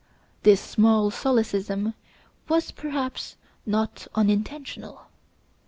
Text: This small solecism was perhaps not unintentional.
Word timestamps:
This 0.41 0.59
small 0.59 1.11
solecism 1.11 1.93
was 2.49 2.71
perhaps 2.71 3.35
not 3.67 4.07
unintentional. 4.15 5.05